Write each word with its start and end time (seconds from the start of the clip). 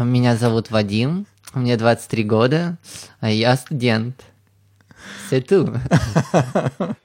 Меня 0.00 0.36
зовут 0.36 0.70
Вадим, 0.70 1.26
мне 1.54 1.76
23 1.76 2.24
года, 2.24 2.76
а 3.20 3.30
я 3.30 3.56
студент. 3.56 4.22
C'est 5.30 5.40
tout. 5.46 5.68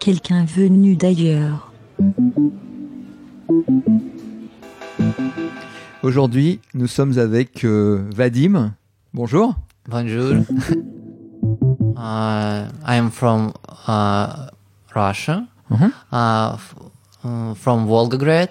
Quelqu'un 0.00 0.44
venu 0.44 0.96
d'ailleurs. 0.96 1.70
Aujourd'hui, 6.02 6.60
nous 6.74 6.86
sommes 6.86 7.18
avec 7.18 7.64
euh, 7.64 8.08
Vadim. 8.14 8.72
Bonjour. 9.12 9.54
Bonjour. 9.88 10.34
uh, 11.96 12.68
I 12.86 12.96
am 12.96 13.10
from 13.10 13.52
uh, 13.88 14.48
Russia, 14.94 15.46
Mhm. 15.70 15.92
uh, 16.12 16.54
f- 16.54 16.74
uh, 17.24 17.54
from 17.54 17.86
Volgograd. 17.86 18.48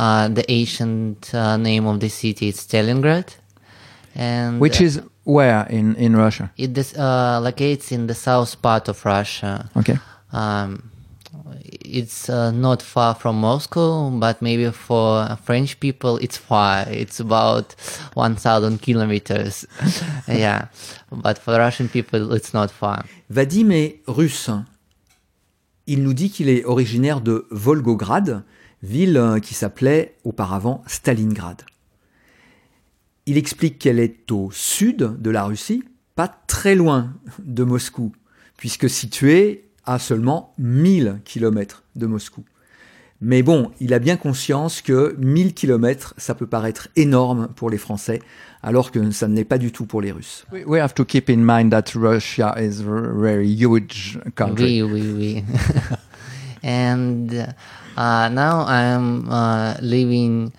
Uh, 0.00 0.28
the 0.28 0.44
ancient 0.50 1.30
uh, 1.34 1.58
name 1.58 1.86
of 1.86 2.00
the 2.00 2.08
city 2.08 2.48
is 2.48 2.56
Stalingrad, 2.56 3.28
and 4.14 4.58
Which 4.58 4.80
uh, 4.80 4.84
is 4.84 5.02
where 5.24 5.66
in, 5.68 5.94
in 5.96 6.16
Russia? 6.16 6.50
it 6.56 6.78
is 6.78 6.94
uh, 6.96 7.38
locates 7.42 7.92
in 7.92 8.06
the 8.06 8.14
south 8.14 8.62
part 8.62 8.88
of 8.88 9.04
Russia. 9.04 9.68
Okay. 9.76 9.98
Um, 10.32 10.90
it's 11.84 12.30
uh, 12.30 12.50
not 12.50 12.80
far 12.80 13.14
from 13.14 13.40
Moscow, 13.40 14.08
but 14.10 14.40
maybe 14.40 14.70
for 14.70 15.36
French 15.44 15.78
people 15.80 16.16
it's 16.22 16.38
far. 16.38 16.86
It's 16.88 17.20
about 17.20 17.74
1,000 18.14 18.80
kilometers. 18.80 19.66
yeah, 20.28 20.68
but 21.12 21.36
for 21.38 21.58
Russian 21.58 21.88
people 21.90 22.32
it's 22.32 22.54
not 22.54 22.70
far. 22.70 23.04
Vadim 23.28 23.70
est 23.70 24.00
russe. 24.06 24.50
Il 25.86 26.02
nous 26.02 26.14
dit 26.14 26.30
qu'il 26.30 26.48
est 26.48 26.64
originaire 26.64 27.20
de 27.20 27.44
Volgograd, 27.50 28.44
ville 28.82 29.38
qui 29.42 29.54
s'appelait 29.54 30.16
auparavant 30.24 30.82
Stalingrad. 30.86 31.62
Il 33.26 33.36
explique 33.36 33.78
qu'elle 33.78 33.98
est 33.98 34.30
au 34.32 34.50
sud 34.50 35.16
de 35.18 35.30
la 35.30 35.44
Russie, 35.44 35.84
pas 36.16 36.28
très 36.46 36.74
loin 36.74 37.14
de 37.38 37.64
Moscou, 37.64 38.12
puisque 38.56 38.88
située 38.88 39.70
à 39.84 39.98
seulement 39.98 40.54
1000 40.58 41.20
km 41.24 41.84
de 41.96 42.06
Moscou. 42.06 42.44
Mais 43.22 43.42
bon, 43.42 43.70
il 43.80 43.92
a 43.92 43.98
bien 43.98 44.16
conscience 44.16 44.80
que 44.80 45.14
1000 45.18 45.52
km, 45.52 46.14
ça 46.16 46.34
peut 46.34 46.46
paraître 46.46 46.88
énorme 46.96 47.48
pour 47.54 47.68
les 47.68 47.76
Français, 47.76 48.20
alors 48.62 48.90
que 48.90 49.10
ça 49.10 49.28
ne 49.28 49.36
l'est 49.36 49.44
pas 49.44 49.58
du 49.58 49.72
tout 49.72 49.84
pour 49.84 50.00
les 50.00 50.10
Russes. 50.10 50.46
We 50.52 50.80
have 50.80 50.94
to 50.94 51.04
keep 51.04 51.28
in 51.28 51.36
mind 51.38 51.70
that 51.70 51.92
Russia 51.94 52.54
is 52.58 52.80
a 52.80 53.12
very 53.14 53.50
huge 53.50 54.18
Oui, 54.58 54.82
oui, 54.82 55.04
oui. 55.14 55.44
and 56.62 57.54
uh, 57.96 58.28
now 58.28 58.60
I'm 58.66 59.30
uh, 59.30 59.76
living 59.80 60.52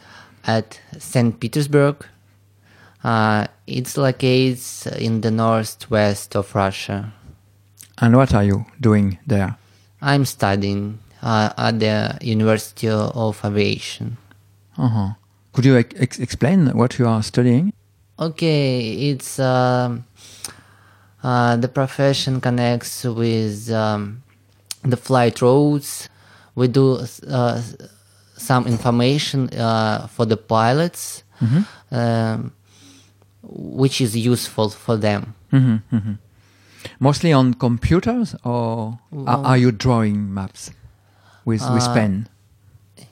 at 0.45 0.80
St. 0.97 1.39
Petersburg. 1.39 2.05
Uh, 3.03 3.47
it's 3.67 3.97
located 3.97 4.59
in 4.99 5.22
the 5.22 5.31
northwest 5.31 6.35
of 6.35 6.53
Russia. 6.53 7.13
And 7.99 8.16
what 8.16 8.33
are 8.33 8.44
you 8.44 8.66
doing 8.79 9.17
there? 9.25 9.57
I'm 10.02 10.25
studying 10.25 10.99
uh, 11.22 11.53
at 11.57 11.79
the 11.79 12.17
University 12.22 12.89
of 12.89 13.39
Aviation. 13.45 14.17
Uh-huh. 14.77 15.13
Could 15.53 15.66
you 15.66 15.77
ex- 15.77 15.95
ex- 15.99 16.19
explain 16.19 16.67
what 16.69 16.97
you 16.97 17.07
are 17.07 17.22
studying? 17.22 17.73
Okay, 18.19 19.09
it's 19.09 19.39
um 19.39 20.05
uh, 21.23 21.55
the 21.55 21.67
profession 21.67 22.41
connects 22.41 23.03
with 23.03 23.69
um, 23.72 24.23
the 24.84 24.98
flight 24.98 25.42
routes. 25.42 26.10
We 26.56 26.68
do 26.68 27.00
uh, 27.28 27.62
some 28.38 28.68
information 28.68 29.50
uh, 29.50 30.08
for 30.08 30.26
the 30.26 30.38
pilots, 30.38 31.24
um, 31.92 32.52
which 33.44 34.02
is 34.02 34.16
useful 34.16 34.70
for 34.70 34.98
them. 34.98 35.34
Mostly 37.00 37.32
on 37.34 37.54
computers, 37.54 38.36
or 38.44 39.00
are, 39.28 39.46
are 39.46 39.58
you 39.58 39.72
drawing 39.72 40.34
maps 40.34 40.72
with, 41.46 41.62
with 41.74 41.86
pen? 41.94 42.28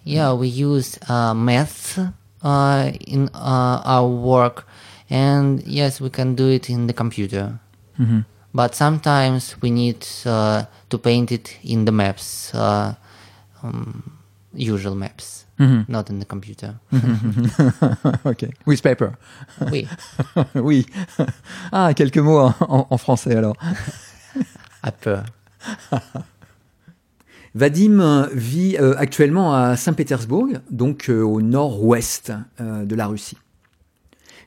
Yeah, 0.04 0.34
we 0.34 0.48
use 0.48 0.98
uh, 1.08 1.34
math 1.36 2.00
uh, 2.42 2.92
in 3.08 3.30
uh, 3.34 3.82
our 3.86 4.08
work, 4.08 4.66
and 5.10 5.62
yes, 5.68 6.02
we 6.02 6.10
can 6.10 6.36
do 6.36 6.48
it 6.50 6.70
in 6.70 6.88
the 6.88 6.94
computer. 6.94 7.60
But 8.54 8.74
sometimes 8.76 9.56
we 9.62 9.70
need 9.72 10.06
uh, 10.26 10.64
to 10.90 10.98
paint 10.98 11.32
it 11.32 11.58
in 11.64 11.86
the 11.86 11.92
maps, 11.92 12.52
uh, 12.56 12.94
um, 13.64 14.02
usual 14.56 14.96
maps, 14.96 15.46
not 15.88 16.10
in 16.10 16.20
the 16.20 16.26
computer. 16.26 16.76
ok. 18.26 18.50
With 18.66 18.82
paper. 18.82 19.12
oui, 19.72 19.88
oui. 20.56 20.86
Ah, 21.72 21.94
quelques 21.94 22.18
mots 22.18 22.40
en, 22.40 22.56
en- 22.62 22.88
en 22.90 22.98
français 22.98 23.36
alors. 23.36 23.56
un 24.84 24.92
peu. 24.92 25.18
Vadim 27.56 28.00
euh, 28.00 28.28
vit 28.34 28.78
euh, 28.80 28.94
actuellement 28.98 29.54
à 29.56 29.76
Saint-Pétersbourg, 29.76 30.48
donc 30.70 31.10
euh, 31.10 31.22
au 31.24 31.42
nord-ouest 31.42 32.32
euh, 32.62 32.86
de 32.86 32.96
la 32.96 33.08
Russie. 33.08 33.38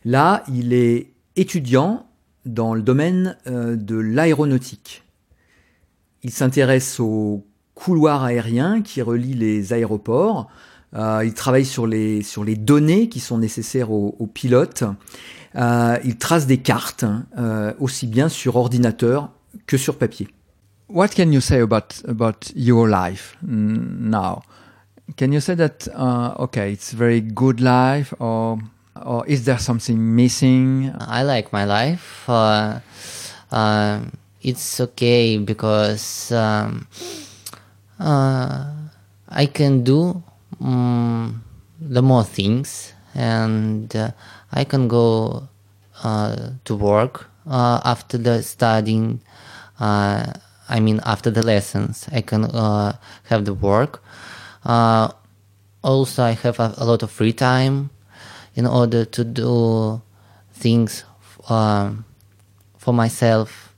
Là, 0.05 0.43
il 0.49 0.73
est 0.73 1.09
étudiant 1.37 2.07
dans 2.47 2.75
le 2.75 2.83
domaine 2.83 3.37
euh, 3.47 3.77
de 3.77 3.97
l'aéronautique. 3.97 5.05
Il 6.23 6.31
s'intéresse 6.31 7.01
aux 7.01 7.47
couloirs 7.75 8.23
aériens 8.23 8.83
qui 8.83 9.03
relient 9.03 9.35
les 9.35 9.73
aéroports. 9.73 10.49
Euh, 10.95 11.23
il 11.25 11.35
travaille 11.35 11.65
sur 11.65 11.87
les, 11.87 12.23
sur 12.23 12.45
les 12.45 12.57
données 12.57 13.09
qui 13.09 13.21
sont 13.21 13.39
nécessaires 13.39 13.91
aux, 13.91 14.27
pilotes. 14.33 14.85
Euh, 15.57 15.99
il 16.05 16.17
trace 16.17 16.47
des 16.47 16.59
cartes, 16.59 17.05
aussi 17.79 18.07
bien 18.07 18.29
sur 18.29 18.57
ordinateur 18.57 19.31
que 19.67 19.77
sur 19.77 19.97
papier. 19.99 20.29
What 20.89 21.09
can 21.09 21.31
you 21.31 21.41
say 21.41 21.61
about 21.61 22.05
about 22.07 22.53
your 22.55 22.87
life 22.87 23.37
now? 23.43 24.43
Can 25.17 25.33
you 25.33 25.41
say 25.41 25.57
that 25.57 25.89
uh, 25.97 26.35
okay, 26.39 26.73
it's 26.73 26.93
very 26.93 27.23
good 27.23 27.61
life, 27.61 28.15
or 28.19 28.59
or 28.97 29.27
is 29.27 29.45
there 29.45 29.59
something 29.59 30.15
missing? 30.17 30.95
I 30.99 31.23
like 31.23 31.53
my 31.53 31.65
life. 31.65 32.29
Uh, 32.29 32.81
uh, 33.51 34.01
it's 34.43 34.81
okay 34.81 35.39
because 35.39 36.33
um, 36.33 36.87
uh, 37.99 38.67
I 39.29 39.47
can 39.47 39.85
do 39.85 40.23
um, 40.61 41.43
the 41.81 42.03
more 42.03 42.25
things, 42.25 42.93
and 43.15 43.95
uh, 43.95 44.11
I 44.53 44.65
can 44.65 44.89
go 44.89 45.49
uh, 46.03 46.51
to 46.65 46.75
work 46.75 47.29
uh, 47.47 47.81
after 47.85 48.19
the 48.19 48.43
studying. 48.43 49.21
I 49.79 50.81
mean, 50.81 51.01
after 51.05 51.31
the 51.31 51.43
lessons, 51.43 52.09
I 52.13 52.21
can 52.23 52.45
have 53.25 53.45
the 53.45 53.55
work. 53.55 54.03
Also, 55.85 56.23
I 56.23 56.31
have 56.31 56.61
a, 56.61 56.75
a 56.79 56.85
lot 56.85 57.03
of 57.03 57.11
free 57.11 57.33
time 57.33 57.91
in 58.55 58.67
order 58.67 59.05
to 59.05 59.25
do 59.25 60.01
things 60.53 61.05
um, 61.49 62.05
for 62.79 62.93
myself. 62.93 63.75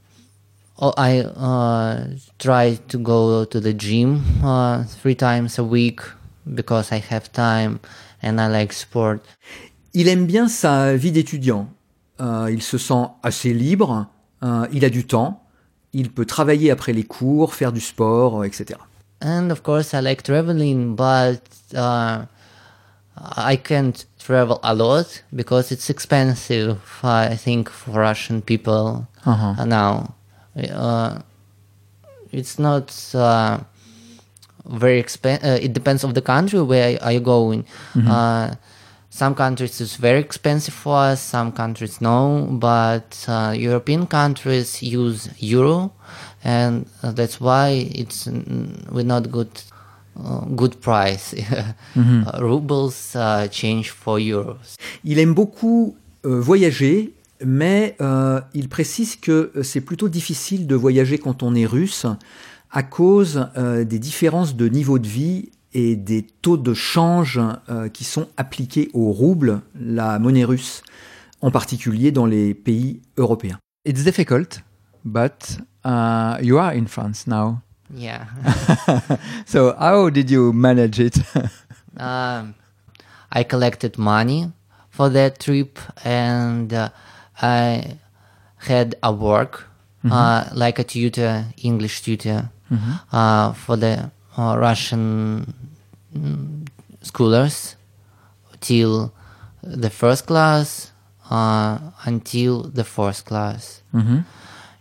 Oh, 0.80 0.92
I 0.96 1.20
uh, 1.20 2.16
try 2.38 2.78
to 2.88 2.98
go 2.98 3.44
to 3.44 3.60
the 3.60 3.72
gym 3.72 4.22
uh, 4.42 4.84
three 4.84 5.14
times 5.14 5.58
a 5.58 5.64
week 5.64 6.00
because 6.52 6.90
I 6.90 6.98
have 6.98 7.32
time 7.32 7.80
and 8.22 8.40
I 8.40 8.48
like 8.48 8.72
sport. 8.72 9.20
Il 9.92 10.08
aime 10.08 10.26
bien 10.26 10.48
sa 10.48 10.96
vie 10.96 11.12
d'étudiant. 11.12 11.68
Euh, 12.20 12.50
il 12.50 12.62
se 12.62 12.78
sent 12.78 13.06
assez 13.22 13.54
libre. 13.54 14.08
euh, 14.44 14.66
il 14.72 14.84
a 14.84 14.90
du 14.90 15.04
temps. 15.06 15.42
Il 15.92 16.10
peut 16.10 16.26
travailler 16.26 16.70
après 16.70 16.92
les 16.92 17.04
cours, 17.04 17.54
faire 17.54 17.72
du 17.72 17.80
sport, 17.80 18.44
etc. 18.44 18.78
And 19.22 19.50
of 19.50 19.62
course, 19.62 19.92
I 19.92 20.00
like 20.02 20.22
traveling, 20.22 20.96
but 20.96 21.40
uh, 21.74 22.26
I 23.16 23.56
can't 23.56 24.04
travel 24.18 24.58
a 24.62 24.74
lot 24.74 25.22
because 25.34 25.70
it's 25.72 25.88
expensive. 25.90 26.80
I 27.02 27.36
think 27.36 27.68
for 27.70 28.00
Russian 28.00 28.42
people 28.42 29.06
uh, 29.58 29.64
now, 29.64 30.14
uh, 30.56 31.20
it's 32.32 32.58
not 32.58 32.92
uh, 33.14 33.58
very 34.66 34.98
expensive. 34.98 35.44
Uh, 35.48 35.58
it 35.62 35.72
depends 35.72 36.04
of 36.04 36.14
the 36.14 36.22
country 36.22 36.60
where 36.62 36.98
are 37.02 37.12
you 37.12 37.20
going. 37.20 37.64
Uh, 37.94 38.54
some 39.10 39.34
countries 39.36 39.80
it's 39.80 39.94
very 39.96 40.18
expensive 40.18 40.74
for 40.74 40.96
us. 40.96 41.20
Some 41.20 41.52
countries 41.52 42.00
no, 42.00 42.48
but 42.50 43.24
uh, 43.28 43.52
European 43.56 44.06
countries 44.08 44.82
use 44.82 45.28
euro, 45.38 45.92
and 46.42 46.86
uh, 47.02 47.12
that's 47.12 47.40
why 47.40 47.68
it's 47.94 48.26
we're 48.90 49.04
not 49.04 49.30
good. 49.30 49.50
Uh, 50.16 50.46
good 50.48 50.76
price. 50.76 51.34
Rubles 51.96 52.92
uh, 53.14 53.48
change 53.50 53.90
for 53.90 54.18
euros. 54.18 54.56
Il 55.02 55.18
aime 55.18 55.34
beaucoup 55.34 55.96
euh, 56.24 56.40
voyager, 56.40 57.14
mais 57.44 57.96
euh, 58.00 58.40
il 58.54 58.68
précise 58.68 59.16
que 59.16 59.52
euh, 59.56 59.62
c'est 59.62 59.80
plutôt 59.80 60.08
difficile 60.08 60.66
de 60.66 60.74
voyager 60.74 61.18
quand 61.18 61.42
on 61.42 61.54
est 61.54 61.66
russe 61.66 62.06
à 62.70 62.82
cause 62.82 63.48
euh, 63.56 63.84
des 63.84 63.98
différences 63.98 64.56
de 64.56 64.68
niveau 64.68 64.98
de 64.98 65.06
vie 65.06 65.50
et 65.72 65.96
des 65.96 66.22
taux 66.22 66.56
de 66.56 66.72
change 66.72 67.40
qui 67.92 68.04
sont 68.04 68.28
appliqués 68.36 68.90
au 68.94 69.10
rouble, 69.10 69.60
la 69.74 70.20
monnaie 70.20 70.44
russe, 70.44 70.82
en 71.40 71.50
particulier 71.50 72.12
dans 72.12 72.26
les 72.26 72.54
pays 72.54 73.00
européens. 73.16 73.58
It's 73.84 74.04
difficult, 74.04 74.62
but 75.04 75.58
uh, 75.84 76.36
you 76.40 76.58
are 76.58 76.72
in 76.76 76.86
France 76.86 77.26
now. 77.26 77.58
Yeah. 77.92 78.26
So 79.46 79.74
how 79.76 80.10
did 80.10 80.30
you 80.30 80.52
manage 80.52 81.00
it? 81.00 81.18
um, 81.96 82.54
I 83.30 83.44
collected 83.44 83.98
money 83.98 84.52
for 84.90 85.08
that 85.10 85.40
trip 85.40 85.78
and 86.04 86.72
uh, 86.72 86.88
I 87.42 87.98
had 88.58 88.96
a 89.02 89.12
work 89.12 89.68
uh, 90.10 90.44
like 90.52 90.78
a 90.78 90.84
tutor, 90.84 91.46
English 91.62 92.02
tutor 92.02 92.50
uh, 93.12 93.52
for 93.52 93.76
the 93.76 94.10
uh, 94.36 94.56
Russian 94.58 95.54
mm, 96.16 96.66
scholars 97.02 97.76
till 98.60 99.12
the 99.62 99.90
first 99.90 100.26
class 100.26 100.92
uh, 101.30 101.78
until 102.04 102.62
the 102.62 102.84
fourth 102.84 103.24
class. 103.24 103.82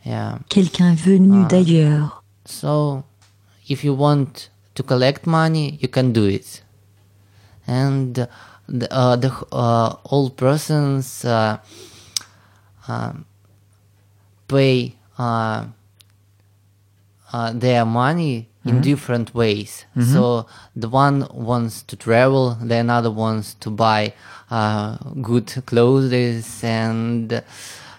Yeah. 0.06 0.40
Quelqu'un 0.50 0.96
venu 0.96 1.46
d'ailleurs. 1.48 2.23
So, 2.46 3.04
if 3.68 3.84
you 3.84 3.94
want 3.94 4.50
to 4.76 4.84
collect 4.84 5.26
money, 5.26 5.78
you 5.82 5.88
can 5.88 6.12
do 6.14 6.26
it. 6.26 6.62
And 7.68 8.16
the, 8.68 8.88
uh, 8.92 9.16
the 9.16 9.32
uh, 9.52 9.96
old 10.06 10.36
persons 10.38 11.24
uh, 11.26 11.58
um, 12.88 13.26
pay 14.48 14.96
uh, 15.18 15.66
uh, 17.32 17.52
their 17.54 17.86
money 17.86 18.50
in 18.66 18.82
different 18.82 19.34
ways. 19.36 19.86
So 20.14 20.46
the 20.76 20.88
one 20.88 21.28
wants 21.34 21.82
to 21.84 21.96
travel, 21.96 22.56
the 22.62 22.76
another 22.76 23.12
wants 23.12 23.56
to 23.56 23.70
buy 23.70 24.14
uh, 24.50 24.98
good 25.22 25.52
clothes, 25.66 26.64
and 26.64 27.44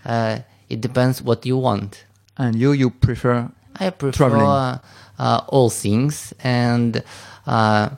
uh, 0.07 0.39
it 0.69 0.81
depends 0.81 1.21
what 1.23 1.45
you 1.47 1.59
want. 1.59 2.05
and 2.39 2.57
you, 2.57 2.73
you 2.73 2.91
prefer 2.91 3.51
I 3.81 3.91
prefer 3.91 4.81
uh, 5.19 5.41
all 5.49 5.71
things, 5.71 6.33
and 6.43 7.03
uh, 7.47 7.89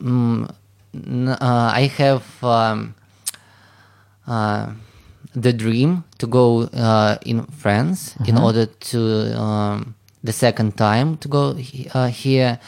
mm, 0.00 0.48
uh, 0.48 1.36
I 1.40 1.90
have 1.98 2.24
um, 2.44 2.94
uh, 4.26 4.72
the 5.34 5.52
dream 5.52 6.04
to 6.18 6.26
go 6.26 6.62
uh, 6.62 7.16
in 7.26 7.44
France 7.46 8.14
in 8.26 8.36
order 8.38 8.66
to 8.66 9.38
um, 9.40 9.94
the 10.22 10.32
second 10.32 10.76
time 10.76 11.16
to 11.18 11.28
go 11.28 11.54
he- 11.54 11.88
uh, 11.94 12.06
here 12.08 12.58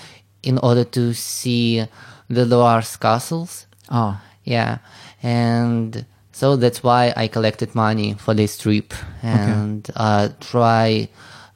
in 0.43 0.59
order 0.59 0.85
to 0.85 1.13
see 1.15 1.85
the 2.29 2.45
Loire 2.45 2.83
castles. 3.01 3.67
Oh, 3.91 4.21
Yeah, 4.45 4.79
and 5.23 6.05
so 6.33 6.57
that's 6.57 6.83
why 6.83 7.13
I 7.17 7.29
collected 7.29 7.75
money 7.75 8.15
for 8.15 8.35
this 8.35 8.59
trip 8.59 8.93
and 9.23 9.89
uh, 9.97 10.29
try 10.41 11.09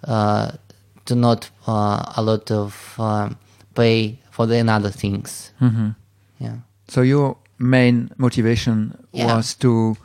uh, 0.05 0.53
to 1.07 1.15
not 1.15 1.51
uh, 1.67 2.13
a 2.17 2.23
lot 2.23 2.51
of 2.51 2.95
um, 2.99 3.37
pay 3.75 4.19
for 4.31 4.47
the 4.47 4.59
other 4.71 4.91
things. 4.91 5.53
Mm-hmm. 5.61 5.91
Yeah. 6.39 6.57
So 6.89 7.03
your 7.03 7.37
main 7.59 8.11
motivation 8.17 8.95
Yeah. 9.13 9.35
was 9.37 9.55
to 9.57 9.97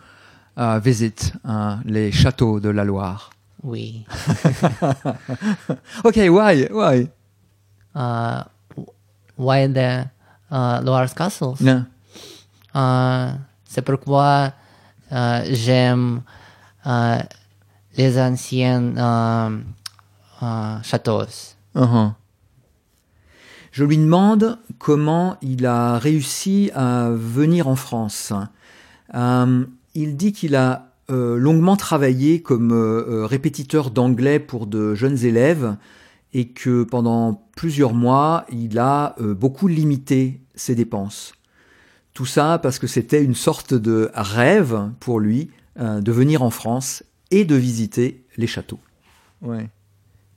uh, 0.58 0.80
visit 0.80 1.32
uh, 1.46 1.78
les 1.86 2.12
châteaux 2.12 2.60
de 2.60 2.70
la 2.72 2.84
Loire. 2.84 3.30
We 3.64 4.06
Okay, 6.06 6.30
why? 6.30 6.66
Why? 6.70 7.10
uh, 7.96 8.44
why 9.36 9.68
the 9.68 10.10
uh, 10.52 10.82
Loire 10.84 11.08
castles? 11.16 11.62
Yeah. 11.62 11.84
Uh, 12.74 13.38
c'est 13.68 13.82
pourquoi 13.82 14.54
uh, 15.12 15.42
j'aime 15.50 16.24
uh, 16.86 17.22
les 17.98 18.18
uh, 20.46 20.84
châteaux. 20.84 21.24
Uh-huh. 21.76 22.14
Je 23.72 23.84
lui 23.84 23.98
demande 23.98 24.58
comment 24.80 25.36
il 25.42 25.66
a 25.66 25.98
réussi 26.00 26.72
à 26.74 27.10
venir 27.12 27.68
en 27.68 27.76
France. 27.76 28.32
Euh, 29.14 29.66
il 29.94 30.16
dit 30.16 30.32
qu'il 30.32 30.56
a 30.56 30.94
euh, 31.10 31.38
longuement 31.38 31.76
travaillé 31.76 32.42
comme 32.42 32.72
euh, 32.72 33.06
euh, 33.08 33.26
répétiteur 33.26 33.92
d'anglais 33.92 34.40
pour 34.40 34.66
de 34.68 34.96
jeunes 34.96 35.26
élèves 35.26 35.76
et 36.34 36.48
que 36.50 36.84
pendant 36.84 37.48
plusieurs 37.56 37.94
mois, 37.94 38.46
il 38.50 38.80
a 38.80 39.16
euh, 39.20 39.34
beaucoup 39.34 39.68
limité 39.68 40.42
ses 40.56 40.76
dépenses. 40.76 41.34
Tout 42.14 42.26
ça 42.26 42.60
parce 42.64 42.80
que 42.80 42.88
c'était 42.88 43.24
une 43.24 43.36
sorte 43.36 43.74
de 43.74 44.10
rêve 44.14 44.90
pour 45.02 45.20
lui 45.20 45.52
euh, 45.80 46.00
de 46.00 46.12
venir 46.12 46.44
en 46.44 46.50
France 46.50 47.04
et 47.30 47.44
de 47.44 47.56
visiter 47.56 48.24
les 48.38 48.48
châteaux. 48.48 48.80
Ouais. 49.42 49.70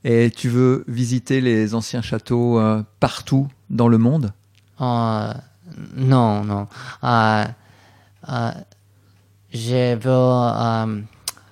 Et 0.03 0.31
tu 0.35 0.47
veux 0.49 0.83
visiter 0.87 1.41
les 1.41 1.75
anciens 1.75 2.01
châteaux 2.01 2.57
euh, 2.59 2.83
partout 2.99 3.47
dans 3.69 3.87
le 3.87 3.97
monde? 3.97 4.31
Euh, 4.81 5.33
non, 5.95 6.43
non. 6.45 6.67
Euh, 7.03 7.43
je 9.51 9.95
veux 9.95 11.43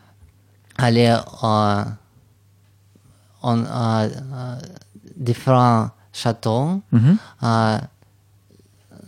aller 0.78 1.16
en 3.42 3.66
différents 5.16 5.90
châteaux, 6.14 6.82
Mhm. 6.92 7.18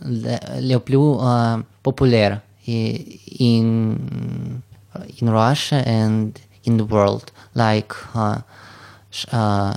les, 0.04 0.38
les 0.60 0.78
plus 0.78 0.96
populaires 1.82 2.40
in 2.68 3.94
in 5.22 5.28
Russia 5.32 5.82
and 5.86 6.30
in 6.66 6.76
the 6.76 6.82
world, 6.90 7.24
like 7.54 7.92
uh, 9.32 9.36
uh, 9.36 9.74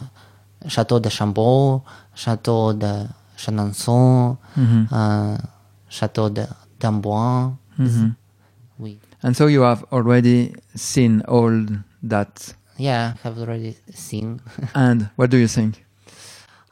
Château 0.68 1.00
de 1.00 1.09
Chambord, 1.09 1.83
Château 2.15 2.74
de 2.74 3.07
Chenonceau, 3.38 4.38
uh, 4.57 5.38
Château 5.89 6.30
de 6.30 6.45
d'Amboise. 6.80 7.53
Oui. 8.80 8.97
And 9.24 9.33
so 9.35 9.47
you 9.47 9.62
have 9.62 9.85
already 9.91 10.53
seen 10.75 11.21
all 11.27 11.65
that. 12.03 12.53
Yeah, 12.77 13.13
I 13.24 13.27
have 13.27 13.38
already 13.39 13.77
seen. 13.94 14.41
And 14.75 15.09
what 15.15 15.30
do 15.30 15.38
you 15.38 15.47
think? 15.47 15.83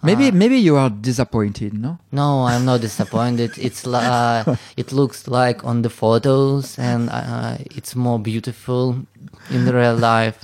Maybe 0.03 0.31
maybe 0.31 0.57
you 0.57 0.77
are 0.77 0.89
disappointed, 0.89 1.73
no? 1.73 1.99
no, 2.11 2.45
I'm 2.47 2.65
not 2.65 2.81
disappointed. 2.81 3.51
It's 3.57 3.85
uh, 3.85 4.55
it 4.75 4.91
looks 4.91 5.27
like 5.27 5.63
on 5.63 5.83
the 5.83 5.89
photos, 5.91 6.79
and 6.79 7.07
uh, 7.11 7.57
it's 7.69 7.95
more 7.95 8.17
beautiful 8.17 9.05
in 9.51 9.65
the 9.65 9.73
real 9.73 9.95
life 9.95 10.43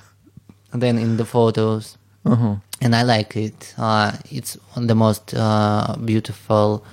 than 0.71 0.99
in 0.99 1.17
the 1.17 1.25
photos. 1.25 1.97
Uh-huh. 2.31 2.55
and 2.81 2.93
I 2.95 3.03
like 3.03 3.35
it. 3.35 3.73
Uh, 3.77 4.11
it's 4.31 4.57
one 4.73 4.83
of 4.83 4.87
the 4.87 4.95
most 4.95 5.33
uh, 5.33 5.95
beautiful 6.03 6.83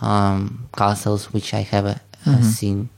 um, 0.00 0.68
castles 0.76 1.32
which 1.32 1.54
I 1.54 1.66
have 1.72 1.86
uh, 2.26 2.42
seen. 2.42 2.88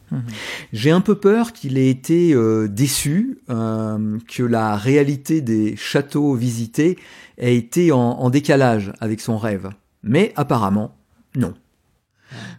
J'ai 0.72 0.92
un 0.92 1.00
peu 1.00 1.16
peur 1.16 1.52
qu'il 1.52 1.76
ait 1.78 1.88
été 1.88 2.34
euh, 2.34 2.68
déçu, 2.68 3.38
euh, 3.50 4.18
que 4.28 4.42
la 4.42 4.76
réalité 4.76 5.40
des 5.40 5.74
châteaux 5.76 6.34
visités 6.34 6.98
ait 7.38 7.56
été 7.56 7.90
en, 7.90 7.98
en 7.98 8.30
décalage 8.30 8.92
avec 9.00 9.20
son 9.20 9.38
rêve. 9.38 9.70
Mais 10.02 10.32
apparemment, 10.36 10.94
non. 11.34 11.54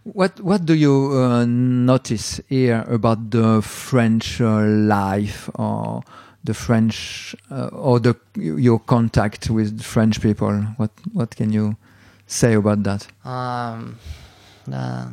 What 0.04 0.40
what 0.42 0.58
do 0.60 0.74
you 0.74 1.12
uh, 1.12 1.44
notice 1.46 2.42
here 2.50 2.84
about 2.90 3.30
the 3.30 3.60
French 3.60 4.40
uh, 4.40 4.62
life 4.64 5.50
or 5.54 6.02
the 6.46 6.54
French 6.54 7.34
uh, 7.50 7.68
or 7.72 8.00
the 8.00 8.14
your 8.34 8.78
contact 8.78 9.50
with 9.50 9.82
French 9.82 10.20
people? 10.20 10.52
What 10.78 10.90
what 11.12 11.36
can 11.36 11.52
you 11.52 11.76
say 12.26 12.54
about 12.54 12.82
that? 12.84 13.06
Um, 13.24 13.98
uh, 14.72 15.06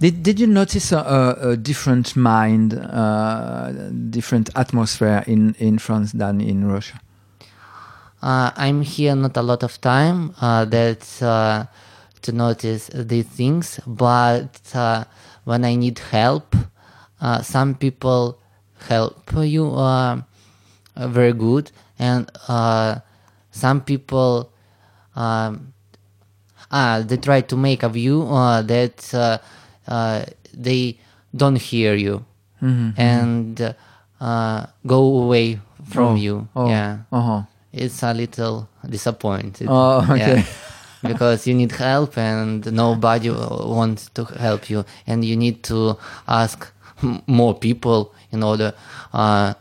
Did 0.00 0.22
did 0.22 0.40
you 0.40 0.46
notice 0.46 0.92
a, 0.92 0.98
a, 0.98 1.50
a 1.50 1.56
different 1.56 2.16
mind, 2.16 2.74
uh, 2.74 3.72
different 4.10 4.50
atmosphere 4.54 5.22
in 5.26 5.54
in 5.58 5.78
France 5.78 6.12
than 6.18 6.40
in 6.40 6.68
Russia? 6.72 7.00
uh, 8.22 8.50
I'm 8.56 8.82
here 8.82 9.14
not 9.14 9.36
a 9.36 9.42
lot 9.42 9.62
of 9.62 9.80
time 9.80 10.34
uh, 10.40 10.64
that 10.66 11.22
uh, 11.22 11.66
to 12.22 12.32
notice 12.32 12.90
these 12.92 13.26
things, 13.26 13.80
but 13.86 14.60
uh, 14.74 15.04
when 15.44 15.64
I 15.64 15.76
need 15.76 15.98
help, 15.98 16.54
uh, 17.20 17.42
some 17.42 17.74
people 17.74 18.38
help 18.88 19.30
you 19.36 19.70
uh, 19.74 20.22
very 21.06 21.32
good, 21.32 21.70
and 21.98 22.30
uh, 22.48 22.96
some 23.50 23.80
people 23.80 24.50
um, 25.16 25.72
ah 26.70 27.00
they 27.06 27.16
try 27.16 27.40
to 27.40 27.56
make 27.56 27.82
a 27.82 27.88
view 27.88 28.22
uh, 28.22 28.62
that 28.62 29.14
uh, 29.14 29.38
uh, 29.86 30.24
they 30.54 30.98
don't 31.36 31.56
hear 31.60 31.94
you 31.94 32.24
and 32.96 33.74
uh, 34.20 34.66
go 34.86 35.22
away 35.22 35.60
from 35.84 36.12
Oh, 36.12 36.14
you. 36.16 36.48
oh, 36.56 36.68
Yeah, 36.68 36.98
Uh-huh. 37.12 37.42
it's 37.72 38.02
a 38.02 38.12
little 38.12 38.68
disappointed. 38.90 39.68
Oh, 39.70 40.02
okay. 40.10 40.18
Yeah. 40.18 40.42
because 41.08 41.46
you 41.46 41.54
need 41.54 41.70
help 41.72 42.18
and 42.18 42.66
nobody 42.72 43.30
wants 43.30 44.10
to 44.14 44.24
help 44.24 44.68
you 44.68 44.84
and 45.06 45.24
you 45.24 45.36
need 45.36 45.62
to 45.62 45.96
ask 46.26 46.66
more 47.26 47.54
people 47.54 48.12
in 48.32 48.42
order 48.42 48.72
uh, 49.12 49.54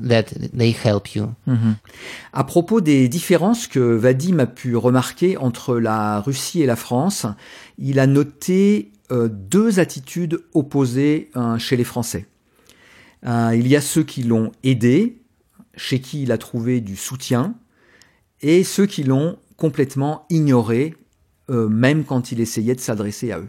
that 0.00 0.24
they 0.56 0.74
help 0.84 1.14
you. 1.14 1.28
À 2.32 2.44
propos 2.44 2.80
des 2.80 3.08
différences 3.08 3.66
que 3.66 3.78
Vadim 3.78 4.38
a 4.38 4.46
pu 4.46 4.76
remarquer 4.76 5.36
entre 5.36 5.78
la 5.78 6.20
Russie 6.20 6.62
et 6.62 6.66
la 6.66 6.76
France, 6.76 7.26
il 7.78 7.98
a 7.98 8.06
noté 8.06 8.92
euh, 9.10 9.28
deux 9.28 9.80
attitudes 9.80 10.40
opposées 10.52 11.30
euh, 11.36 11.58
chez 11.58 11.76
les 11.76 11.84
Français. 11.84 12.26
Euh, 13.26 13.52
il 13.56 13.68
y 13.68 13.76
a 13.76 13.80
ceux 13.80 14.02
qui 14.02 14.22
l'ont 14.22 14.52
aidé, 14.62 15.22
chez 15.76 16.00
qui 16.00 16.22
il 16.22 16.32
a 16.32 16.38
trouvé 16.38 16.80
du 16.80 16.96
soutien, 16.96 17.54
et 18.42 18.64
ceux 18.64 18.86
qui 18.86 19.02
l'ont 19.02 19.38
complètement 19.56 20.26
ignoré, 20.30 20.94
euh, 21.50 21.68
même 21.68 22.04
quand 22.04 22.32
il 22.32 22.40
essayait 22.40 22.74
de 22.74 22.80
s'adresser 22.80 23.32
à 23.32 23.38
eux. 23.38 23.48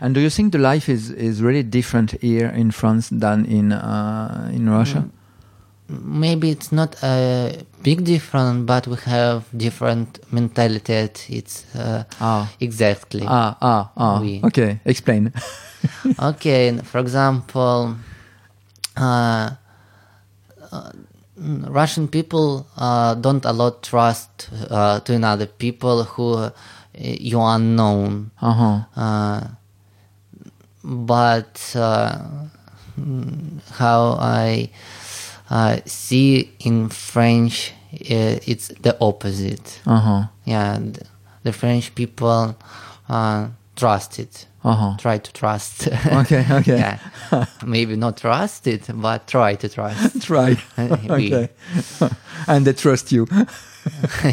And 0.00 0.10
do 0.10 0.20
you 0.20 0.30
think 0.30 0.52
the 0.52 0.58
life 0.58 0.88
is, 0.88 1.12
is 1.18 1.42
really 1.42 1.64
different 1.64 2.16
here 2.22 2.52
in 2.54 2.70
France 2.70 3.10
than 3.10 3.44
in 3.44 3.72
uh, 3.72 4.54
in 4.54 4.68
Russia? 4.68 5.04
Maybe 5.90 6.50
it's 6.50 6.70
not 6.70 6.94
a 7.02 7.64
big 7.82 8.04
difference, 8.04 8.64
but 8.66 8.86
we 8.86 8.96
have 9.06 9.42
different 9.56 10.20
mentality. 10.32 11.10
It's 11.28 11.64
uh, 11.74 12.04
Ah. 12.20 12.46
exactly. 12.60 13.26
Ah, 13.26 13.56
ah, 13.60 13.90
ah. 13.96 14.20
Oui. 14.20 14.40
Okay, 14.44 14.78
explain. 14.84 15.32
okay 16.30 16.76
for 16.84 16.98
example 17.00 17.96
uh, 18.96 19.50
uh, 20.72 20.90
russian 21.68 22.06
people 22.08 22.66
uh, 22.76 23.14
don't 23.14 23.44
a 23.46 23.52
lot 23.52 23.82
trust 23.82 24.50
uh, 24.70 25.00
to 25.00 25.14
another 25.14 25.46
people 25.46 26.04
who 26.04 26.34
uh, 26.34 26.50
you 26.94 27.40
unknown 27.40 28.30
Uh-huh. 28.42 28.84
uh, 28.96 29.40
but 30.84 31.72
uh, 31.76 32.18
mm, 33.00 33.60
how 33.78 34.16
i 34.20 34.68
uh, 35.50 35.76
see 35.86 36.50
in 36.60 36.88
french 36.88 37.72
uh, 37.92 38.38
it's 38.46 38.68
the 38.82 38.96
opposite 39.00 39.80
Uh-huh. 39.86 40.24
yeah 40.44 40.78
the, 40.78 41.04
the 41.44 41.52
french 41.52 41.94
people 41.94 42.54
uh, 43.08 43.48
trust 43.76 44.18
it 44.18 44.46
Uh-huh. 44.62 44.94
try 44.98 45.18
to 45.18 45.32
trust. 45.32 45.88
Okay, 46.20 46.44
okay. 46.52 46.76
yeah, 46.78 46.98
maybe 47.64 47.96
not 47.96 48.18
trust 48.18 48.66
it, 48.66 48.82
but 48.92 49.26
try 49.26 49.56
to 49.56 49.68
trust. 49.70 50.20
Try. 50.28 50.56
Okay. 51.08 51.48
and 52.46 52.66
they 52.66 52.74
trust 52.74 53.10
you. 53.10 53.24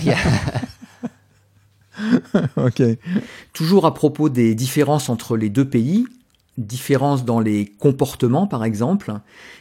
yeah. 0.03 0.65
okay. 2.57 2.99
Toujours 3.53 3.85
à 3.85 3.93
propos 3.93 4.29
des 4.29 4.53
différences 4.55 5.09
entre 5.09 5.37
les 5.37 5.49
deux 5.49 5.65
pays, 5.69 6.05
différences 6.57 7.25
dans 7.25 7.39
les 7.39 7.65
comportements 7.65 8.47
par 8.47 8.63
exemple, 8.63 9.13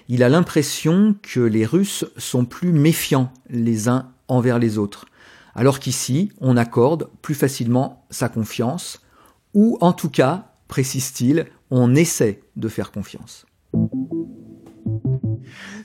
il 0.08 0.22
a 0.22 0.28
l'impression 0.28 1.14
que 1.22 1.40
les 1.40 1.66
Russes 1.66 2.04
sont 2.16 2.44
plus 2.44 2.72
méfiants 2.72 3.30
les 3.50 3.88
uns 3.88 4.08
envers 4.28 4.58
les 4.58 4.78
autres, 4.78 5.06
alors 5.54 5.78
qu'ici 5.78 6.32
on 6.40 6.56
accorde 6.56 7.08
plus 7.22 7.34
facilement 7.34 8.04
sa 8.10 8.28
confiance, 8.28 9.00
ou 9.54 9.78
en 9.80 9.92
tout 9.92 10.10
cas, 10.10 10.48
précise-t-il, 10.68 11.46
on 11.70 11.94
essaie 11.94 12.40
de 12.56 12.68
faire 12.68 12.92
confiance. 12.92 13.46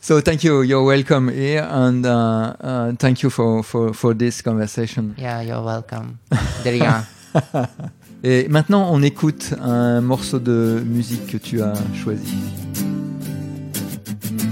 So 0.02 0.20
thank 0.20 0.44
you. 0.44 0.64
You're 0.64 0.84
welcome 0.84 1.30
here, 1.30 1.64
and 1.70 2.06
uh, 2.06 2.54
uh, 2.60 2.94
thank 2.98 3.22
you 3.22 3.30
for, 3.30 3.64
for, 3.64 3.94
for 3.94 4.16
this 4.16 4.42
conversation. 4.42 5.14
Yeah, 5.18 5.44
you're 5.44 5.64
welcome. 5.64 6.18
There 6.64 6.76
you 6.76 6.86
are. 6.86 7.06
Et 8.24 8.48
maintenant, 8.50 8.90
on 8.92 9.02
écoute 9.02 9.56
un 9.62 10.00
morceau 10.02 10.38
de 10.40 10.84
musique 10.86 11.26
que 11.28 11.38
tu 11.38 11.62
as 11.62 11.74
choisi. 11.96 12.61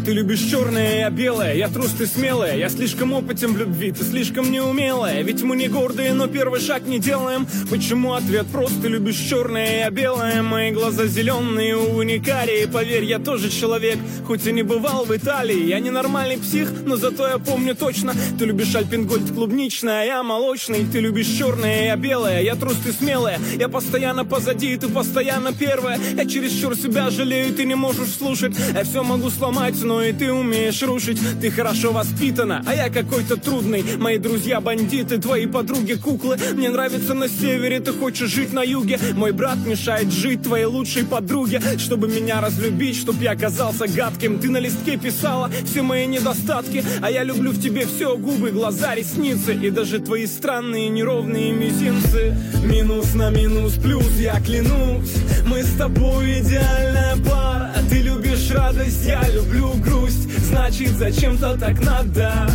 Ты 0.09 0.15
любишь 0.15 0.39
черное, 0.39 1.01
я 1.01 1.11
белое, 1.11 1.53
я 1.53 1.69
трус, 1.69 1.91
ты 1.91 2.07
смелая. 2.07 2.57
Я 2.57 2.69
слишком 2.69 3.13
опытен 3.13 3.53
в 3.53 3.57
любви, 3.59 3.91
ты 3.91 4.03
слишком 4.03 4.51
неумелая. 4.51 5.21
Ведь 5.21 5.43
мы 5.43 5.55
не 5.55 5.67
гордые, 5.67 6.13
но 6.13 6.25
первый 6.25 6.59
шаг 6.59 6.87
не 6.87 6.97
делаем. 6.97 7.45
Почему 7.69 8.15
ответ 8.15 8.47
прост, 8.47 8.73
ты 8.81 8.87
любишь 8.87 9.17
черное, 9.17 9.81
я 9.81 9.91
белое. 9.91 10.41
Мои 10.41 10.71
глаза 10.71 11.05
зеленые, 11.05 11.77
увы, 11.77 12.05
не 12.05 12.17
карие 12.17 12.67
Поверь, 12.67 13.03
я 13.03 13.19
тоже 13.19 13.51
человек, 13.51 13.99
хоть 14.25 14.47
и 14.47 14.51
не 14.51 14.63
бывал 14.63 15.05
в 15.05 15.15
Италии. 15.15 15.67
Я 15.67 15.79
ненормальный 15.79 16.39
псих, 16.39 16.71
но 16.87 16.95
зато 16.95 17.27
я 17.27 17.37
помню 17.37 17.75
точно. 17.75 18.15
Ты 18.39 18.45
любишь 18.45 18.73
альпингольд 18.73 19.31
клубничный, 19.31 20.01
а 20.01 20.05
я 20.05 20.23
молочный. 20.23 20.87
Ты 20.91 21.01
любишь 21.01 21.27
черное, 21.27 21.85
я 21.85 21.95
белое, 21.95 22.41
я 22.41 22.55
трус, 22.55 22.77
ты 22.83 22.93
смелая. 22.93 23.39
Я 23.59 23.69
постоянно 23.69 24.25
позади, 24.25 24.75
ты 24.75 24.87
постоянно 24.87 25.53
первая. 25.53 25.99
Я 26.15 26.25
чересчур 26.25 26.75
себя 26.75 27.11
жалею, 27.11 27.53
ты 27.53 27.65
не 27.65 27.75
можешь 27.75 28.09
слушать. 28.09 28.55
Я 28.73 28.83
все 28.83 29.03
могу 29.03 29.29
сломать, 29.29 29.75
но 29.83 29.98
и 30.01 30.13
ты 30.13 30.31
умеешь 30.31 30.81
рушить. 30.83 31.19
Ты 31.41 31.51
хорошо 31.51 31.91
воспитана, 31.91 32.63
а 32.65 32.75
я 32.75 32.89
какой-то 32.89 33.37
трудный. 33.37 33.83
Мои 33.97 34.17
друзья 34.17 34.61
бандиты, 34.61 35.17
твои 35.17 35.45
подруги 35.45 35.93
куклы. 35.93 36.37
Мне 36.53 36.69
нравится 36.69 37.13
на 37.13 37.27
севере, 37.27 37.79
ты 37.79 37.93
хочешь 37.93 38.29
жить 38.29 38.53
на 38.53 38.63
юге. 38.63 38.99
Мой 39.15 39.31
брат 39.31 39.57
мешает 39.65 40.11
жить 40.11 40.43
твоей 40.43 40.65
лучшей 40.65 41.05
подруге. 41.05 41.61
Чтобы 41.77 42.07
меня 42.07 42.41
разлюбить, 42.41 42.97
чтоб 42.97 43.19
я 43.21 43.31
оказался 43.31 43.87
гадким. 43.87 44.39
Ты 44.39 44.49
на 44.49 44.57
листке 44.57 44.97
писала 44.97 45.49
все 45.65 45.81
мои 45.81 46.05
недостатки. 46.05 46.83
А 47.01 47.09
я 47.09 47.23
люблю 47.23 47.51
в 47.51 47.61
тебе 47.61 47.85
все, 47.85 48.15
губы, 48.17 48.51
глаза, 48.51 48.95
ресницы. 48.95 49.53
И 49.53 49.69
даже 49.69 49.99
твои 49.99 50.25
странные 50.25 50.89
неровные 50.89 51.51
мизинцы. 51.51 52.37
Минус 52.63 53.13
на 53.15 53.29
минус 53.29 53.73
плюс, 53.73 54.11
я 54.19 54.39
клянусь. 54.41 55.15
Мы 55.45 55.63
с 55.63 55.73
тобой 55.77 56.39
идеальная 56.39 57.15
пара. 57.17 57.73
Ты 57.89 58.01
любишь 58.01 58.28
радость, 58.51 59.05
я 59.05 59.21
люблю 59.29 59.73
грусть. 59.75 60.29
Значит, 60.45 60.91
зачем-то 60.97 61.57
так 61.57 61.79
надо. 61.83 62.49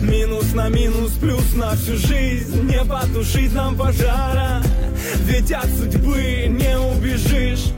Минус 0.00 0.52
на 0.54 0.68
минус 0.68 1.12
плюс 1.12 1.54
на 1.54 1.72
всю 1.76 1.96
жизнь. 1.96 2.62
Не 2.62 2.84
потушить 2.84 3.52
нам 3.54 3.76
пожара. 3.76 4.62
Ведь 5.26 5.52
от 5.52 5.66
судьбы 5.66 6.46
не 6.48 6.78
убежишь. 6.78 7.72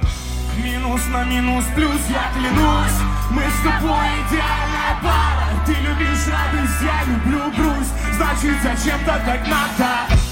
Минус 0.62 1.02
на 1.12 1.24
минус 1.24 1.64
плюс, 1.74 2.00
я 2.08 2.32
клянусь. 2.34 2.98
Мы 3.30 3.42
с 3.42 3.62
тобой 3.62 4.08
идеальная 4.28 5.00
пара. 5.02 5.64
Ты 5.66 5.72
любишь 5.72 6.26
радость, 6.26 6.82
я 6.82 7.04
люблю 7.12 7.50
грусть. 7.56 7.92
Значит, 8.16 8.56
зачем-то 8.62 9.20
так 9.24 9.46
надо 9.48 10.25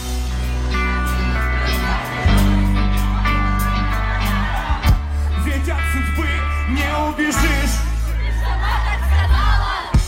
убежишь. 7.15 7.77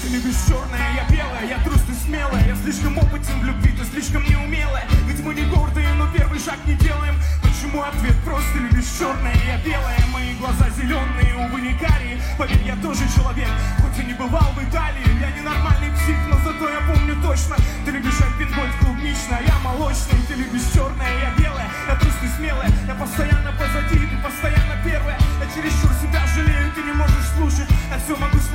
Ты 0.03 0.09
любишь 0.09 0.37
черное, 0.49 0.95
я 0.95 1.05
белая, 1.09 1.47
я 1.49 1.59
трус, 1.65 1.81
ты 1.83 1.95
смелая. 1.95 2.47
Я 2.47 2.57
слишком 2.57 2.99
опытен 2.99 3.41
в 3.41 3.45
любви, 3.45 3.73
ты 3.73 3.85
слишком 3.85 4.25
неумелая. 4.25 4.87
Ведь 5.07 5.21
мы 5.25 5.35
не 5.35 5.45
гордые, 5.45 5.93
но 5.95 6.07
первый 6.13 6.39
шаг 6.39 6.59
не 6.67 6.75
делаем. 6.75 7.15
Почему 7.43 7.83
ответ 7.83 8.15
прост, 8.25 8.47
любишь 8.55 8.87
черное, 8.99 9.35
я 9.47 9.59
белая 9.65 9.99
Мои 10.13 10.35
глаза 10.35 10.69
зеленые, 10.71 11.35
увы, 11.37 11.61
не 11.61 11.75
карие. 11.75 12.21
Я 12.65 12.77
тоже 12.77 13.03
человек, 13.15 13.49
хоть 13.81 14.03
и 14.03 14.07
не 14.07 14.15
бывал 14.15 14.53
в 14.55 14.63
Италии. 14.63 15.21
Я 15.21 15.31
ненормальный 15.31 15.91
псих, 15.93 16.17
но 16.29 16.37
зато 16.45 16.69
я 16.69 16.81
помню 16.81 17.17
точно. 17.23 17.57
Ты 17.85 17.93
любишь 17.93 18.21
альпингольд 18.21 18.75
клубничный, 18.81 19.39
а 19.39 19.43
я 19.43 19.59
молочный. 19.63 20.19
Ты 20.29 20.35
любишь 20.35 20.67
черное, 20.75 20.86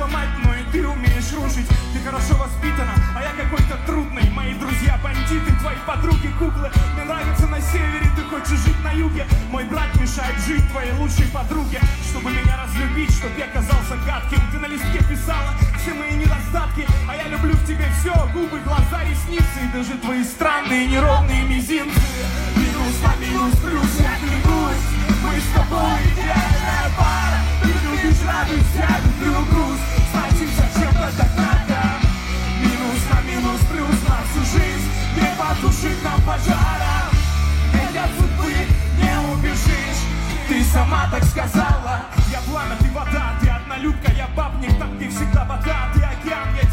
сломать, 0.02 0.28
но 0.44 0.54
и 0.54 0.62
ты 0.72 0.86
умеешь 0.86 1.32
рушить. 1.32 1.66
Ты 1.92 2.00
хорошо 2.04 2.34
воспитана, 2.34 2.94
а 3.14 3.22
я 3.22 3.32
какой-то 3.32 3.78
трудный. 3.86 4.28
Мои 4.30 4.54
друзья 4.54 4.98
бандиты, 5.02 5.52
твои 5.60 5.76
подруги 5.86 6.28
куклы. 6.38 6.70
Мне 6.94 7.04
нравится 7.04 7.46
на 7.46 7.60
севере, 7.60 8.10
ты 8.16 8.22
хочешь 8.22 8.58
жить 8.64 8.82
на 8.82 8.92
юге. 8.92 9.26
Мой 9.50 9.64
брат 9.64 9.94
мешает 10.00 10.38
жить 10.46 10.66
твоей 10.70 10.92
лучшей 10.92 11.26
подруге 11.26 11.80
Чтобы 12.08 12.30
меня 12.30 12.58
разлюбить, 12.64 13.12
чтоб 13.12 13.30
я 13.38 13.46
казался 13.48 13.96
гадким. 14.06 14.40
Ты 14.50 14.58
на 14.58 14.66
листке 14.66 14.98
писала 15.08 15.54
все 15.82 15.94
мои 15.94 16.14
недостатки 16.14 16.86
А 17.08 17.16
я 17.16 17.28
люблю 17.28 17.52
в 17.54 17.66
тебе 17.66 17.86
все, 18.00 18.14
губы, 18.32 18.58
глаза, 18.60 19.04
ресницы 19.04 19.58
И 19.62 19.76
даже 19.76 19.98
твои 19.98 20.24
странные 20.24 20.86
неровные 20.86 21.44
мизинцы. 21.44 22.00
Минус 22.56 22.96
на 23.04 23.14
минус 23.24 23.56
плюс, 23.58 23.81
пожара. 36.42 37.10
Ведь 37.72 37.96
от 37.96 38.10
судьбы 38.18 38.52
не 38.98 39.32
убежишь. 39.32 40.02
Ты 40.48 40.64
сама 40.64 41.08
так 41.10 41.24
сказала. 41.24 42.00
Я 42.30 42.40
пламя, 42.48 42.76
ты 42.80 42.90
вода, 42.90 43.34
ты 43.40 43.48
однолюбка, 43.48 44.12
я 44.12 44.26
бабник 44.36 44.78
Там, 44.78 44.96
где 44.96 45.08
всегда 45.08 45.44
вода, 45.44 45.90
ты 45.94 46.00
океан, 46.00 46.48
я 46.60 46.71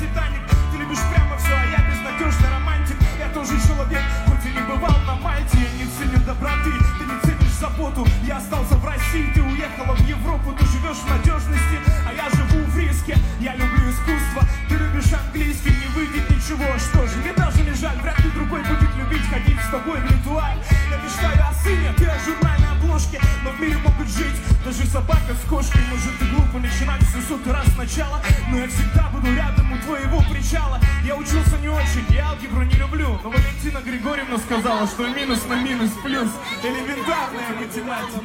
собака 24.90 25.34
с 25.34 25.48
кошкой. 25.48 25.82
Может 25.90 26.22
и 26.22 26.26
глупо 26.26 26.60
начинать 26.60 27.02
все 27.04 27.22
сотый 27.22 27.54
раз 27.54 27.66
сначала 27.76 28.22
Но 28.50 28.58
я 28.58 28.68
всегда 28.68 29.10
буду 29.14 29.34
рядом 29.36 29.72
у 29.72 29.78
твоего 29.78 30.22
причала 30.40 30.80
Я 31.06 31.16
учился 31.16 31.58
не 31.62 31.70
очень, 31.70 32.06
я 32.14 32.30
алгебру 32.30 32.64
не 32.64 32.76
люблю. 32.76 33.20
Но 33.24 33.30
Валентина 33.30 33.80
Григорьевна 33.86 34.38
сказала, 34.38 34.88
что 34.88 35.08
минус 35.08 35.40
на 35.50 35.56
минус 35.62 35.90
плюс. 36.04 36.30
Элементарная 36.64 37.50
математика. 37.60 38.20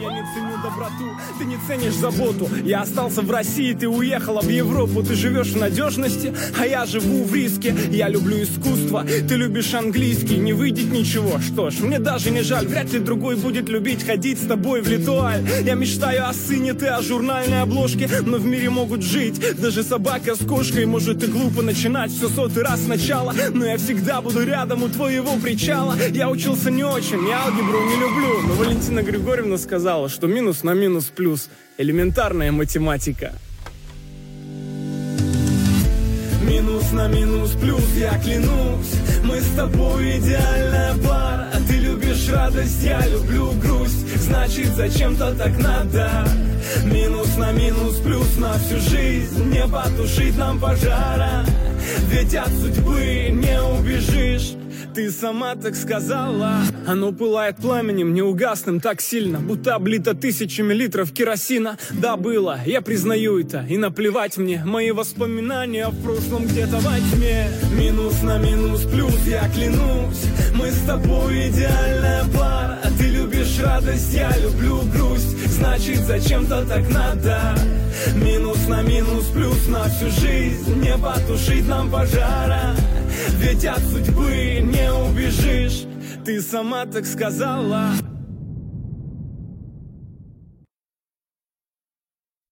Я 0.00 0.12
не 0.12 0.22
ценю 0.34 0.62
доброту, 0.62 1.16
ты 1.38 1.44
не 1.44 1.56
ценишь 1.66 1.94
заботу. 1.94 2.48
Я 2.64 2.82
остался 2.82 3.22
в 3.22 3.30
России, 3.30 3.72
ты 3.72 3.88
уехала 3.88 4.40
в 4.40 4.48
Европу 4.48 5.02
Ты 5.02 5.14
живешь 5.14 5.48
в 5.48 5.56
надежности, 5.56 6.34
а 6.58 6.66
я 6.66 6.86
живу 6.86 7.24
в 7.24 7.34
риске. 7.34 7.74
Я 7.90 8.08
люблю 8.08 8.42
искусство, 8.42 9.04
ты 9.04 9.34
любишь 9.34 9.74
английский 9.74 10.38
Не 10.38 10.52
выйдет 10.52 10.90
ничего, 10.92 11.38
что 11.40 11.70
ж, 11.70 11.80
мне 11.80 11.98
даже 11.98 12.30
не 12.30 12.42
жаль 12.42 12.66
Вряд 12.66 12.92
ли 12.92 12.98
другой 12.98 13.36
будет 13.36 13.68
любить 13.68 14.04
ходить 14.04 14.42
с 14.42 14.46
тобой 14.46 14.80
в 14.80 14.88
Литуаль. 14.88 15.42
Я 15.64 15.74
мечтаю 15.74 16.28
о 16.28 16.32
сыне, 16.32 16.74
ты 16.74 16.86
о 16.86 17.02
журнальной 17.02 17.62
обложке 17.62 18.08
Но 18.24 18.38
в 18.38 18.46
мире 18.46 18.70
могут 18.70 19.02
жить 19.02 19.60
даже 19.60 19.82
собака 19.82 20.34
с 20.34 20.46
кошкой 20.46 20.86
Может 20.86 21.22
и 21.22 21.26
глупо 21.52 21.62
начинать 21.62 22.10
все 22.10 22.28
сотый 22.28 22.62
раз 22.62 22.82
сначала 22.84 23.34
Но 23.52 23.66
я 23.66 23.76
всегда 23.76 24.20
буду 24.20 24.44
рядом 24.44 24.82
у 24.82 24.88
твоего 24.88 25.36
причала. 25.36 25.96
Я 26.10 26.30
учился 26.30 26.70
не 26.70 26.84
очень, 26.84 27.28
я 27.28 27.44
алгебру 27.44 27.84
не 27.84 27.96
люблю. 27.96 28.40
Но 28.46 28.54
Валентина 28.54 29.02
Григорьевна 29.02 29.58
сказала, 29.58 30.08
что 30.08 30.26
минус 30.26 30.62
на 30.62 30.72
минус 30.72 31.06
плюс. 31.14 31.48
Элементарная 31.78 32.52
математика 32.52 33.34
Минус 36.52 36.92
на 36.92 37.08
минус 37.08 37.52
плюс, 37.52 37.82
я 37.96 38.18
клянусь. 38.18 38.92
Мы 39.24 39.40
с 39.40 39.56
тобой 39.56 40.18
идеальная 40.18 40.94
пара. 41.02 41.48
Ты 41.66 41.76
любишь 41.78 42.28
радость, 42.28 42.82
я 42.82 43.00
люблю 43.06 43.52
грусть. 43.52 44.06
Значит, 44.20 44.68
зачем-то 44.76 45.34
так 45.34 45.58
надо. 45.58 46.10
Минус 46.84 47.38
на 47.38 47.52
минус 47.52 47.96
плюс 48.00 48.36
на 48.36 48.52
всю 48.58 48.78
жизнь. 48.90 49.44
Не 49.44 49.66
потушить 49.66 50.36
нам 50.36 50.60
пожара. 50.60 51.46
Ведь 52.10 52.34
от 52.34 52.50
судьбы 52.50 53.30
не 53.32 53.62
убежишь 53.62 54.52
ты 54.94 55.10
сама 55.10 55.54
так 55.54 55.74
сказала. 55.74 56.56
Оно 56.86 57.12
пылает 57.12 57.56
пламенем 57.56 58.12
неугасным 58.14 58.80
так 58.80 59.00
сильно 59.00 59.38
Будто 59.38 59.74
облито 59.74 60.14
тысячами 60.14 60.74
литров 60.74 61.12
керосина. 61.12 61.78
Да, 61.90 62.16
было, 62.16 62.58
я 62.66 62.82
признаю 62.82 63.38
это 63.38 63.64
И 63.68 63.78
наплевать 63.78 64.36
мне. 64.36 64.62
Мои 64.64 64.90
воспоминания 64.90 65.88
в 65.88 66.02
прошлом 66.02 66.44
где-то 66.46 66.78
во 66.78 66.98
тьме. 66.98 67.48
Минус 67.76 68.22
на 68.22 68.38
минус 68.38 68.82
плюс, 68.82 69.26
я 69.26 69.48
клянусь. 69.50 70.26
Мы 70.54 70.70
с 70.70 70.80
тобой 70.86 71.48
идеальная 71.48 72.24
пара. 72.36 72.78
Ты 72.98 73.04
любишь 73.06 73.60
радость, 73.62 74.12
я 74.12 74.30
люблю 74.38 74.82
грусть. 74.94 75.38
Значит, 75.48 76.00
зачем-то 76.00 76.66
так 76.66 76.88
надо. 76.90 77.54
Минус 78.16 78.66
на 78.68 78.82
минус 78.82 79.26
плюс 79.32 79.68
на 79.68 79.84
всю 79.84 80.10
жизнь. 80.20 80.80
Не 80.80 80.96
потушить 80.98 81.66
нам 81.68 81.90
пожара 81.90 82.74
ведь 83.38 83.64
от 83.64 83.80
судьбы 83.80 84.60
не 84.62 84.92
убежишь. 84.92 85.84
Ты 86.24 86.40
сама 86.40 86.86
так 86.86 87.06
сказала 87.06 87.90